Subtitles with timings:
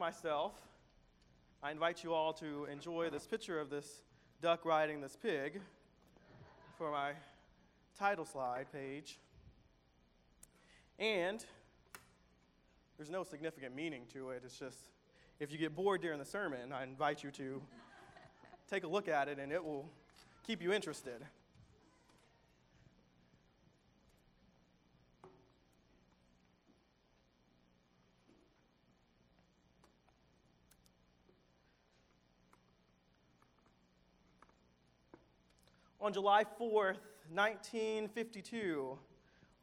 [0.00, 0.54] myself,
[1.62, 3.86] I invite you all to enjoy this picture of this
[4.40, 5.60] duck riding this pig
[6.78, 7.12] for my
[7.98, 9.18] title slide page.
[10.98, 11.44] And
[12.96, 14.40] there's no significant meaning to it.
[14.42, 14.78] It's just
[15.38, 17.60] if you get bored during the sermon, I invite you to
[18.70, 19.86] take a look at it and it will
[20.46, 21.26] keep you interested.
[36.02, 36.96] On July 4th,
[37.30, 38.98] 1952,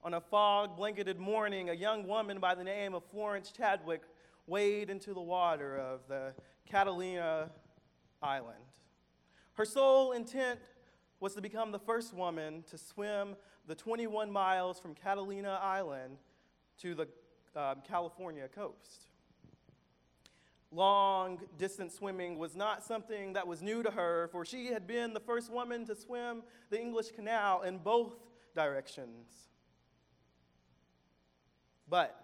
[0.04, 4.04] on a fog blanketed morning, a young woman by the name of Florence Chadwick
[4.46, 6.36] waded into the water of the
[6.70, 7.50] Catalina
[8.22, 8.60] Island.
[9.54, 10.60] Her sole intent
[11.20, 13.36] was to become the first woman to swim
[13.66, 16.18] the 21 miles from Catalina Island
[16.82, 17.08] to the
[17.60, 19.08] um, California coast.
[20.72, 25.14] Long distance swimming was not something that was new to her, for she had been
[25.14, 28.16] the first woman to swim the English Canal in both
[28.54, 29.30] directions.
[31.90, 32.22] But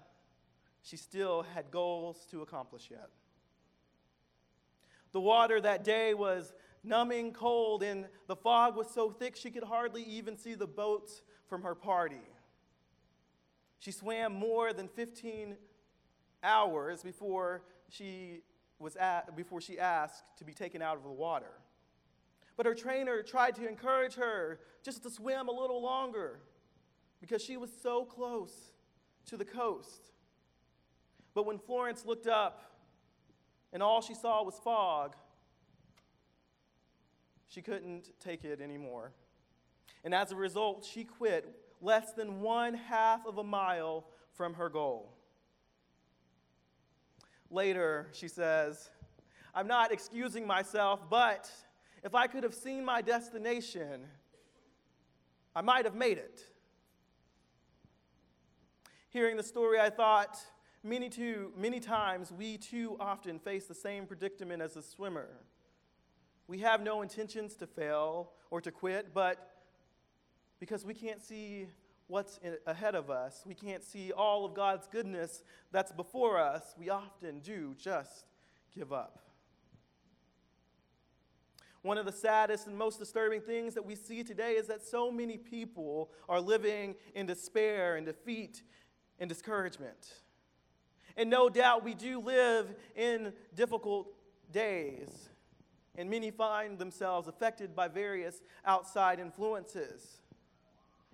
[0.81, 3.09] she still had goals to accomplish yet.
[5.13, 9.63] The water that day was numbing cold, and the fog was so thick she could
[9.63, 12.27] hardly even see the boats from her party.
[13.79, 15.55] She swam more than 15
[16.43, 18.41] hours before she,
[18.79, 21.59] was at, before she asked to be taken out of the water.
[22.57, 26.39] But her trainer tried to encourage her just to swim a little longer
[27.21, 28.71] because she was so close
[29.27, 30.11] to the coast.
[31.33, 32.61] But when Florence looked up
[33.71, 35.15] and all she saw was fog,
[37.47, 39.13] she couldn't take it anymore.
[40.03, 44.69] And as a result, she quit less than one half of a mile from her
[44.69, 45.13] goal.
[47.49, 48.89] Later, she says,
[49.53, 51.51] I'm not excusing myself, but
[52.03, 54.05] if I could have seen my destination,
[55.55, 56.41] I might have made it.
[59.09, 60.39] Hearing the story, I thought,
[60.83, 65.29] many, too, many times we too often face the same predicament as a swimmer.
[66.47, 69.51] We have no intentions to fail or to quit, but
[70.59, 71.67] because we can't see
[72.13, 75.41] what's in, ahead of us, we can't see all of God's goodness
[75.71, 78.25] that's before us, we often do just
[78.75, 79.17] give up.
[81.81, 85.11] One of the saddest and most disturbing things that we see today is that so
[85.11, 88.61] many people are living in despair and defeat
[89.17, 90.21] and discouragement.
[91.17, 94.13] And no doubt we do live in difficult
[94.51, 95.29] days,
[95.95, 100.21] and many find themselves affected by various outside influences.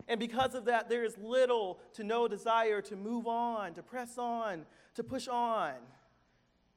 [0.09, 4.18] And because of that, there is little to no desire to move on, to press
[4.18, 4.66] on,
[4.96, 5.74] to push on.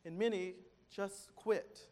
[0.04, 0.53] And many
[0.94, 1.87] just quit.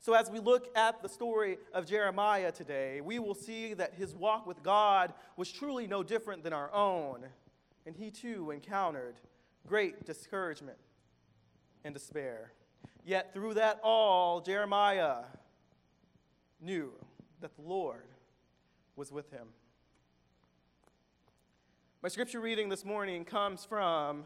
[0.00, 4.12] So, as we look at the story of Jeremiah today, we will see that his
[4.16, 7.24] walk with God was truly no different than our own,
[7.86, 9.14] and he too encountered
[9.68, 10.78] great discouragement
[11.84, 12.52] and despair.
[13.04, 15.18] Yet, through that all, Jeremiah
[16.60, 16.90] knew
[17.40, 18.08] that the Lord
[18.96, 19.48] was with him.
[22.02, 24.24] My scripture reading this morning comes from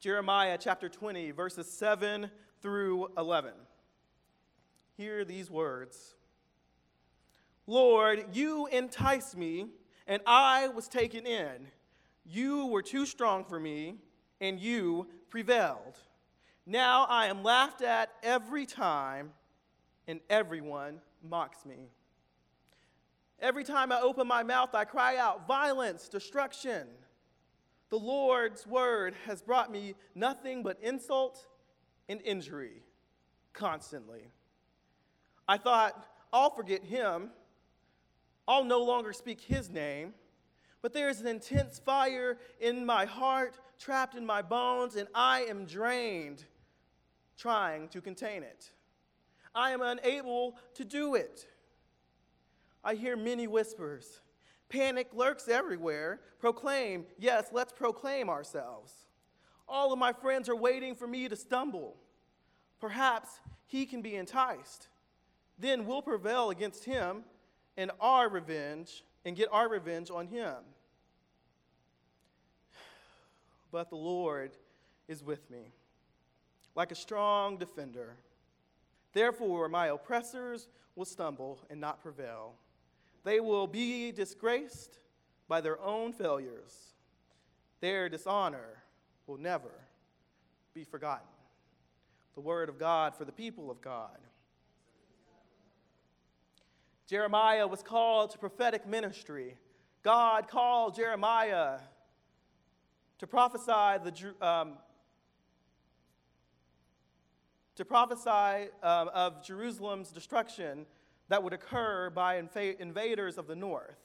[0.00, 3.52] Jeremiah chapter 20, verses 7 through 11
[4.96, 6.14] hear these words
[7.66, 9.68] Lord, you enticed me,
[10.06, 11.68] and I was taken in.
[12.26, 13.96] You were too strong for me,
[14.38, 15.98] and you prevailed.
[16.66, 19.32] Now I am laughed at every time,
[20.06, 21.88] and everyone mocks me.
[23.40, 26.86] Every time I open my mouth, I cry out violence, destruction.
[27.90, 31.46] The Lord's word has brought me nothing but insult
[32.08, 32.82] and injury
[33.52, 34.30] constantly.
[35.46, 37.30] I thought, I'll forget him.
[38.48, 40.14] I'll no longer speak his name.
[40.82, 45.42] But there is an intense fire in my heart, trapped in my bones, and I
[45.42, 46.44] am drained
[47.36, 48.70] trying to contain it.
[49.54, 51.46] I am unable to do it.
[52.84, 54.20] I hear many whispers.
[54.68, 56.20] Panic lurks everywhere.
[56.38, 58.92] Proclaim, yes, let's proclaim ourselves.
[59.68, 61.96] All of my friends are waiting for me to stumble.
[62.80, 64.88] Perhaps he can be enticed
[65.58, 67.24] then we'll prevail against him
[67.76, 70.56] and our revenge and get our revenge on him.
[73.70, 74.52] But the Lord
[75.08, 75.72] is with me,
[76.74, 78.16] like a strong defender.
[79.12, 82.54] Therefore, my oppressors will stumble and not prevail.
[83.24, 84.98] They will be disgraced
[85.48, 86.94] by their own failures.
[87.80, 88.82] Their dishonor
[89.26, 89.70] will never
[90.74, 91.26] be forgotten.
[92.34, 94.18] The word of God for the people of God.
[97.06, 99.56] Jeremiah was called to prophetic ministry.
[100.02, 101.78] God called Jeremiah
[103.18, 104.74] to prophesy the um,
[107.76, 110.86] to prophesy um, of Jerusalem's destruction
[111.34, 113.98] that would occur by inv- invaders of the north.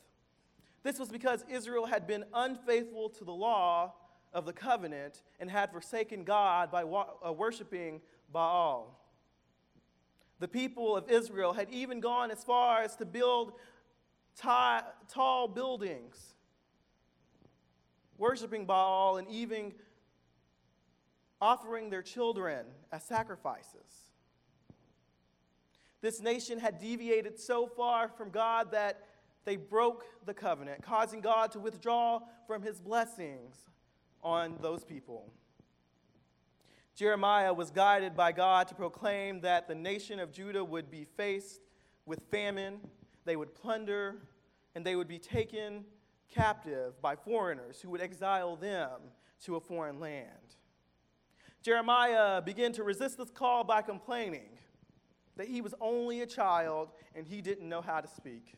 [0.82, 3.94] This was because Israel had been unfaithful to the law
[4.34, 8.02] of the covenant and had forsaken God by wa- uh, worshiping
[8.34, 9.00] Baal.
[10.40, 13.52] The people of Israel had even gone as far as to build
[14.36, 14.50] t-
[15.08, 16.34] tall buildings,
[18.18, 19.74] worshiping Baal and even
[21.40, 24.09] offering their children as sacrifices.
[26.02, 29.06] This nation had deviated so far from God that
[29.46, 33.56] they broke the covenant, causing God to withdraw from his blessings
[34.22, 35.32] on those people.
[36.96, 41.62] Jeremiah was guided by God to proclaim that the nation of Judah would be faced
[42.06, 42.80] with famine,
[43.26, 44.18] they would plunder,
[44.76, 45.86] and they would be taken
[46.30, 49.00] captive by foreigners who would exile them
[49.46, 50.28] to a foreign land.
[51.62, 54.59] Jeremiah began to resist this call by complaining
[55.40, 58.56] that he was only a child and he didn't know how to speak.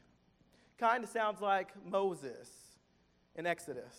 [0.80, 2.50] Kind of sounds like Moses
[3.36, 3.95] in Exodus.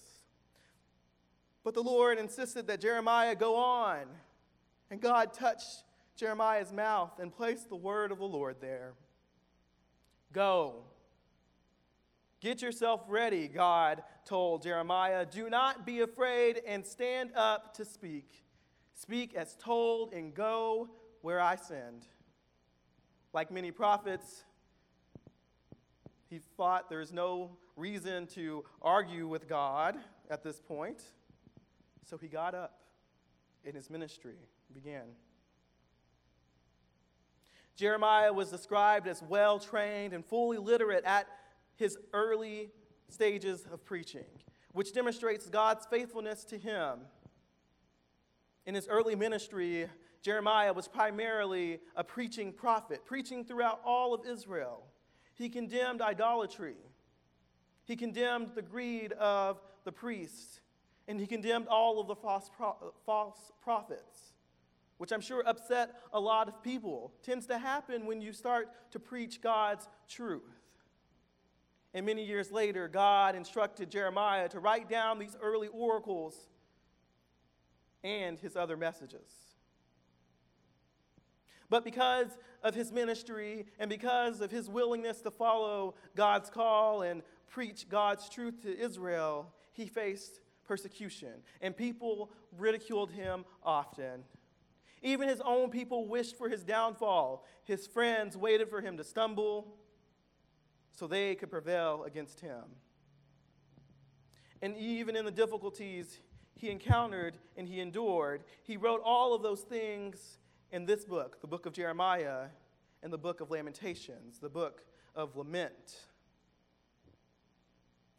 [1.62, 4.00] But the Lord insisted that Jeremiah go on,
[4.90, 5.84] and God touched
[6.16, 8.94] Jeremiah's mouth and placed the word of the Lord there.
[10.32, 10.82] Go.
[12.40, 15.24] Get yourself ready, God told Jeremiah.
[15.24, 18.42] Do not be afraid and stand up to speak.
[18.92, 20.90] Speak as told and go
[21.20, 22.08] where I send.
[23.32, 24.44] Like many prophets,
[26.28, 29.96] he thought there's no reason to argue with God
[30.30, 31.02] at this point.
[32.04, 32.80] So he got up
[33.64, 34.36] and his ministry
[34.72, 35.04] began.
[37.76, 41.26] Jeremiah was described as well trained and fully literate at
[41.76, 42.70] his early
[43.08, 44.24] stages of preaching,
[44.72, 47.00] which demonstrates God's faithfulness to him.
[48.66, 49.88] In his early ministry,
[50.22, 54.84] Jeremiah was primarily a preaching prophet, preaching throughout all of Israel.
[55.34, 56.76] He condemned idolatry,
[57.84, 60.60] he condemned the greed of the priests,
[61.08, 64.32] and he condemned all of the false, pro- false prophets,
[64.98, 67.12] which I'm sure upset a lot of people.
[67.22, 70.62] Tends to happen when you start to preach God's truth.
[71.94, 76.36] And many years later, God instructed Jeremiah to write down these early oracles
[78.04, 79.51] and his other messages.
[81.72, 87.22] But because of his ministry and because of his willingness to follow God's call and
[87.48, 91.32] preach God's truth to Israel, he faced persecution,
[91.62, 94.24] and people ridiculed him often.
[95.00, 97.46] Even his own people wished for his downfall.
[97.64, 99.74] His friends waited for him to stumble
[100.90, 102.64] so they could prevail against him.
[104.60, 106.20] And even in the difficulties
[106.54, 110.36] he encountered and he endured, he wrote all of those things
[110.72, 112.46] in this book, the book of Jeremiah,
[113.02, 114.82] and the book of Lamentations, the book
[115.14, 116.00] of lament.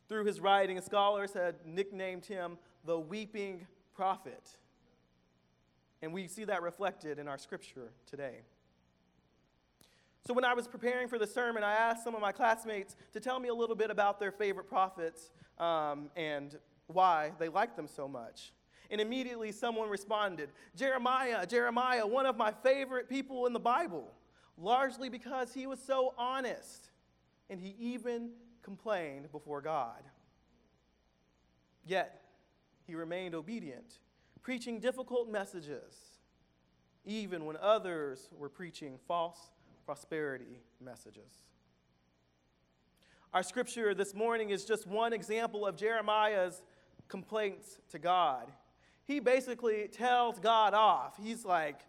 [0.08, 3.66] Through his writing, scholars had nicknamed him the weeping
[3.96, 4.58] prophet.
[6.02, 8.42] And we see that reflected in our scripture today.
[10.26, 13.20] So, when I was preparing for the sermon, I asked some of my classmates to
[13.20, 16.58] tell me a little bit about their favorite prophets um, and
[16.88, 18.54] why they liked them so much.
[18.92, 24.14] And immediately someone responded Jeremiah, Jeremiah, one of my favorite people in the Bible,
[24.58, 26.90] largely because he was so honest
[27.50, 30.04] and he even complained before God.
[31.86, 32.22] Yet,
[32.86, 34.00] he remained obedient,
[34.42, 35.96] preaching difficult messages,
[37.06, 39.52] even when others were preaching false
[39.86, 41.44] prosperity messages.
[43.34, 46.62] Our scripture this morning is just one example of Jeremiah's
[47.08, 48.52] complaints to God
[49.06, 51.18] he basically tells God off.
[51.22, 51.80] He's like,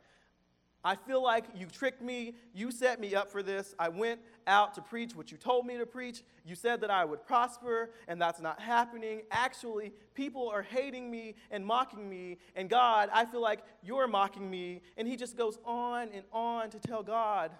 [0.87, 2.35] I feel like you tricked me.
[2.53, 3.75] You set me up for this.
[3.79, 6.23] I went out to preach what you told me to preach.
[6.45, 9.23] You said that I would prosper, and that's not happening.
[9.31, 12.37] Actually, people are hating me and mocking me.
[12.55, 14.83] And God, I feel like you're mocking me.
[14.99, 17.51] And he just goes on and on to tell God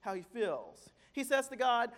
[0.00, 0.90] how he feels.
[1.12, 1.90] He says to God,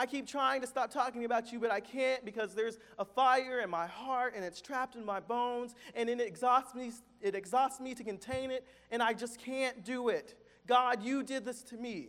[0.00, 3.60] I keep trying to stop talking about you, but I can't because there's a fire
[3.60, 6.90] in my heart and it's trapped in my bones and it exhausts me,
[7.20, 10.42] it exhausts me to contain it, and I just can't do it.
[10.66, 12.08] God, you did this to me.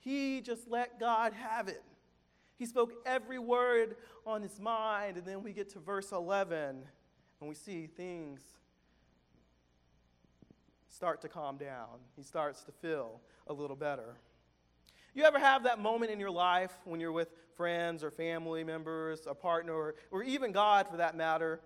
[0.00, 1.84] He just let God have it.
[2.56, 3.94] He spoke every word
[4.26, 6.82] on his mind, and then we get to verse 11
[7.40, 8.40] and we see things
[10.88, 12.00] start to calm down.
[12.16, 14.16] He starts to feel a little better.
[15.18, 19.26] You ever have that moment in your life when you're with friends or family members,
[19.26, 21.60] a partner, or, even God for that matter,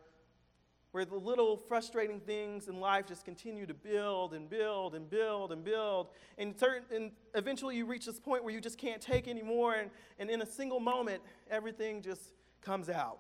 [0.93, 5.53] where the little frustrating things in life just continue to build and build and build
[5.53, 6.09] and build.
[6.39, 9.91] And, certain, and eventually you reach this point where you just can't take anymore, and,
[10.19, 12.33] and in a single moment, everything just
[12.63, 13.19] comes out.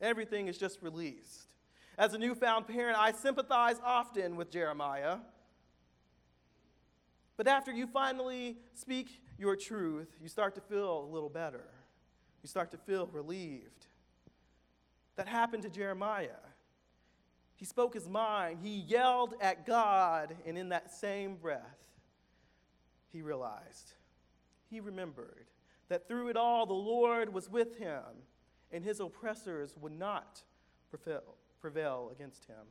[0.00, 1.56] Everything is just released.
[1.98, 5.16] As a newfound parent, I sympathize often with Jeremiah.
[7.36, 11.64] But after you finally speak your truth, you start to feel a little better.
[12.42, 13.86] You start to feel relieved.
[15.16, 16.28] That happened to Jeremiah.
[17.56, 21.78] He spoke his mind, he yelled at God, and in that same breath,
[23.12, 23.92] he realized,
[24.70, 25.46] he remembered
[25.88, 28.04] that through it all, the Lord was with him,
[28.72, 30.42] and his oppressors would not
[31.60, 32.64] prevail, against him.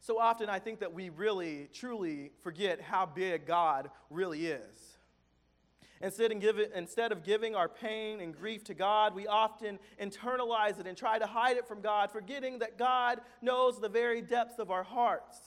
[0.00, 4.98] So often, I think that we really, truly forget how big God really is.
[6.00, 10.78] Instead of, giving, instead of giving our pain and grief to God, we often internalize
[10.78, 14.60] it and try to hide it from God, forgetting that God knows the very depths
[14.60, 15.38] of our hearts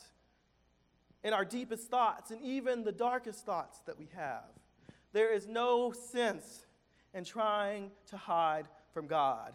[1.24, 4.44] and our deepest thoughts and even the darkest thoughts that we have.
[5.14, 6.66] There is no sense
[7.14, 9.54] in trying to hide from God.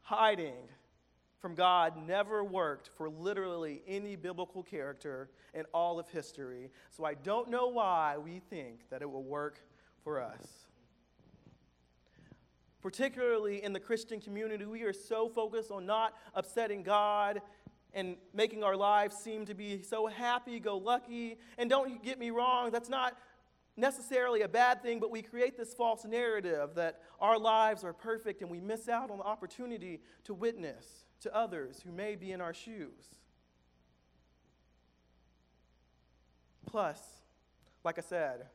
[0.00, 0.68] Hiding
[1.42, 6.70] from God never worked for literally any biblical character in all of history.
[6.90, 9.58] So I don't know why we think that it will work
[10.04, 10.46] for us.
[12.80, 17.42] Particularly in the Christian community, we are so focused on not upsetting God
[17.92, 21.38] and making our lives seem to be so happy go lucky.
[21.58, 23.18] And don't get me wrong, that's not
[23.76, 28.42] necessarily a bad thing, but we create this false narrative that our lives are perfect
[28.42, 32.40] and we miss out on the opportunity to witness to others who may be in
[32.40, 33.16] our shoes.
[36.66, 36.98] Plus,
[37.84, 38.46] like I said,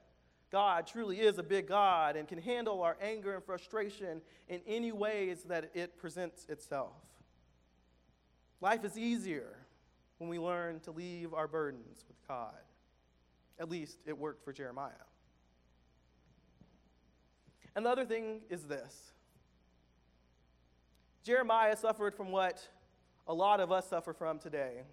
[0.52, 4.92] God truly is a big God and can handle our anger and frustration in any
[4.92, 6.96] ways that it presents itself.
[8.62, 9.58] Life is easier
[10.18, 12.56] when we learn to leave our burdens with God.
[13.60, 14.92] At least it worked for Jeremiah.
[17.76, 19.12] And the other thing is this
[21.28, 22.66] Jeremiah suffered from what
[23.28, 24.84] a lot of us suffer from today.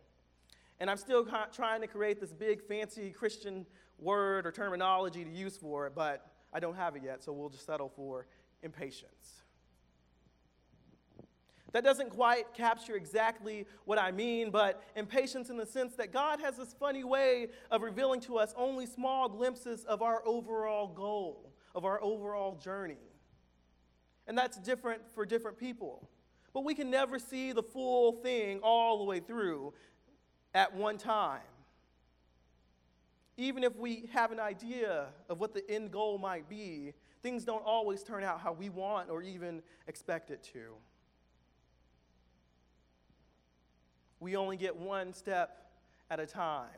[0.81, 3.65] And I'm still trying to create this big, fancy Christian
[4.01, 7.51] word or terminology to use for it, but I don't have it yet, so we'll
[7.51, 8.27] just settle for
[8.65, 9.43] impatience.
[11.71, 16.41] That doesn't quite capture exactly what I mean, but impatience in the sense that God
[16.41, 21.53] has this funny way of revealing to us only small glimpses of our overall goal,
[21.77, 22.99] of our overall journey.
[24.27, 26.09] And that's different for different people
[26.55, 29.75] but we can never see the full thing all the way through
[30.55, 31.41] at one time.
[33.37, 36.93] Even if we have an idea of what the end goal might be,
[37.23, 40.75] things don't always turn out how we want or even expect it to.
[44.21, 45.73] We only get one step
[46.09, 46.69] at a time.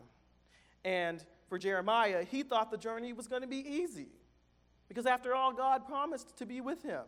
[0.84, 4.08] And for Jeremiah, he thought the journey was going to be easy
[4.88, 7.02] because, after all, God promised to be with him.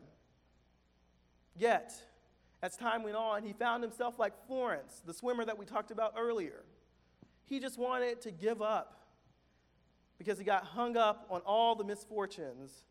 [1.56, 1.94] Yet,
[2.62, 6.14] as time went on, he found himself like Florence, the swimmer that we talked about
[6.18, 6.64] earlier.
[7.44, 9.06] He just wanted to give up
[10.18, 12.82] because he got hung up on all the misfortunes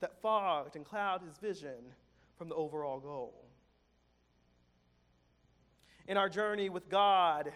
[0.00, 1.94] that fogged and clouded his vision
[2.36, 3.44] from the overall goal.
[6.06, 7.52] In our journey with God,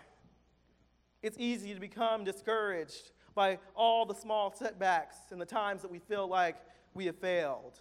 [1.22, 5.98] it's easy to become discouraged by all the small setbacks and the times that we
[5.98, 6.56] feel like
[6.94, 7.80] we have failed.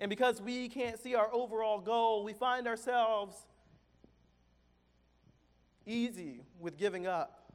[0.00, 3.36] And because we can't see our overall goal, we find ourselves
[5.86, 7.52] easy with giving up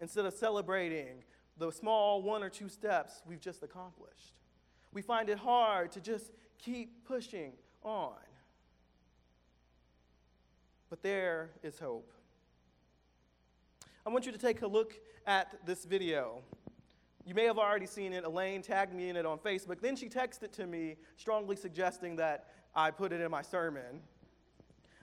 [0.00, 1.24] instead of celebrating
[1.58, 4.34] the small one or two steps we've just accomplished.
[4.92, 8.14] We find it hard to just keep pushing on.
[10.90, 12.12] But there is hope.
[14.04, 14.94] I want you to take a look
[15.26, 16.42] at this video.
[17.24, 18.24] You may have already seen it.
[18.24, 19.80] Elaine tagged me in it on Facebook.
[19.80, 24.00] Then she texted to me, strongly suggesting that I put it in my sermon.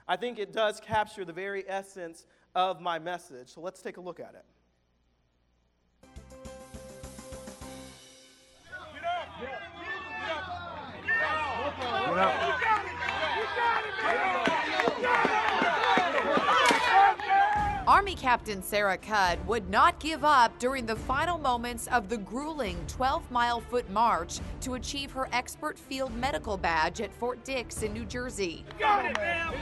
[0.06, 3.48] I think it does capture the very essence of my message.
[3.48, 4.44] So let's take a look at it.
[8.92, 9.40] Get up!
[9.40, 9.60] Get up!
[9.80, 10.50] Get up!
[11.06, 11.22] Get
[12.18, 12.20] up!
[12.20, 12.44] Get up!
[15.00, 15.40] Get up!
[17.90, 22.78] Army Captain Sarah Cudd would not give up during the final moments of the grueling
[22.86, 27.92] 12 mile foot march to achieve her expert field medical badge at Fort Dix in
[27.92, 28.64] New Jersey.
[28.74, 29.52] You got it, man!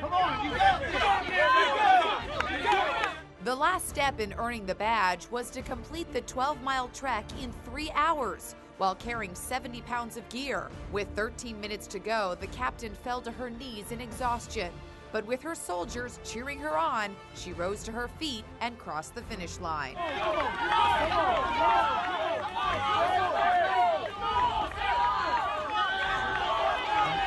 [0.00, 0.44] Come on!
[0.44, 0.90] You got it!
[0.90, 3.16] Come on, man!
[3.44, 7.52] The last step in earning the badge was to complete the 12 mile trek in
[7.64, 10.72] three hours while carrying 70 pounds of gear.
[10.90, 14.72] With 13 minutes to go, the captain fell to her knees in exhaustion.
[15.12, 19.22] But with her soldiers cheering her on, she rose to her feet and crossed the
[19.22, 19.94] finish line.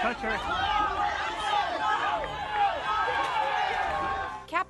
[0.01, 0.94] Touch her.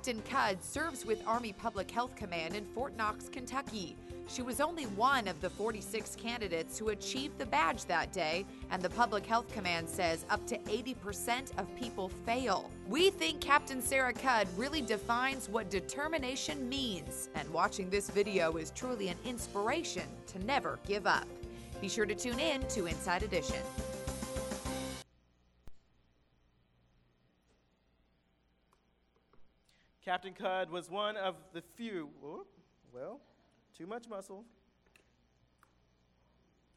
[0.06, 3.96] Captain Cudd serves with Army Public Health Command in Fort Knox, Kentucky.
[4.28, 8.80] She was only one of the 46 candidates who achieved the badge that day, and
[8.80, 12.70] the Public Health Command says up to 80% of people fail.
[12.86, 18.70] We think Captain Sarah Cudd really defines what determination means, and watching this video is
[18.70, 21.26] truly an inspiration to never give up.
[21.80, 23.58] Be sure to tune in to Inside Edition.
[30.06, 32.08] Captain Cudd was one of the few,
[32.94, 33.18] well,
[33.76, 34.44] too much muscle.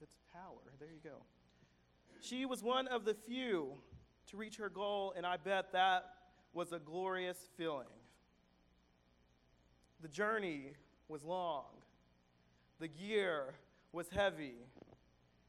[0.02, 0.74] It's power.
[0.80, 1.18] There you go.
[2.22, 3.74] She was one of the few
[4.32, 6.06] to reach her goal, and I bet that
[6.54, 7.86] was a glorious feeling.
[10.02, 10.72] The journey
[11.08, 11.66] was long,
[12.80, 13.54] the gear
[13.92, 14.56] was heavy,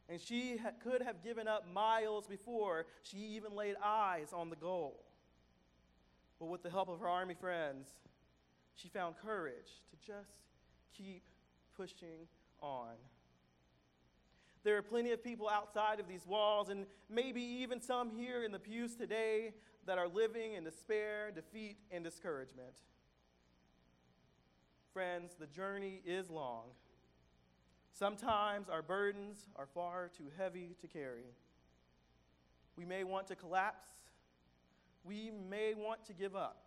[0.07, 4.57] and she ha- could have given up miles before she even laid eyes on the
[4.57, 5.03] goal.
[6.41, 7.89] But with the help of her army friends,
[8.75, 10.41] she found courage to just
[10.97, 11.23] keep
[11.77, 12.27] pushing
[12.61, 12.95] on.
[14.65, 18.53] There are plenty of people outside of these walls, and maybe even some here in
[18.53, 19.53] the pews today
[19.87, 22.73] that are living in despair, defeat, and discouragement.
[24.93, 26.65] Friends, the journey is long.
[27.93, 31.35] Sometimes our burdens are far too heavy to carry.
[32.77, 33.89] We may want to collapse
[35.05, 36.65] we may want to give up.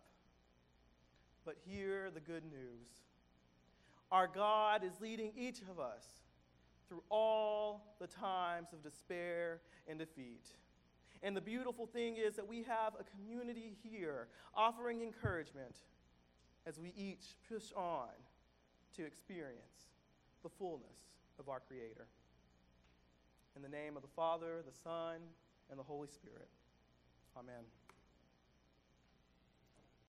[1.44, 2.88] But hear the good news.
[4.10, 6.04] Our God is leading each of us
[6.88, 10.46] through all the times of despair and defeat.
[11.22, 15.76] And the beautiful thing is that we have a community here offering encouragement
[16.66, 18.08] as we each push on
[18.96, 19.88] to experience
[20.42, 20.98] the fullness
[21.38, 22.06] of our Creator.
[23.56, 25.16] In the name of the Father, the Son,
[25.70, 26.48] and the Holy Spirit.
[27.36, 27.64] Amen.